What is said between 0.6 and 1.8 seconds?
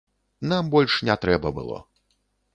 больш не трэба было.